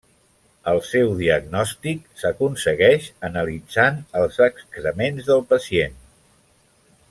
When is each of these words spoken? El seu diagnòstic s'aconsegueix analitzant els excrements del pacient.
El 0.69 0.79
seu 0.91 1.11
diagnòstic 1.19 2.01
s'aconsegueix 2.21 3.11
analitzant 3.29 4.01
els 4.23 4.43
excrements 4.49 5.29
del 5.31 5.49
pacient. 5.55 5.99